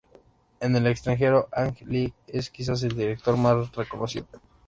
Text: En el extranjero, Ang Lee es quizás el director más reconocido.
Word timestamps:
En 0.59 0.75
el 0.75 0.87
extranjero, 0.87 1.47
Ang 1.51 1.75
Lee 1.85 2.11
es 2.25 2.49
quizás 2.49 2.81
el 2.81 2.95
director 2.97 3.37
más 3.37 3.71
reconocido. 3.75 4.25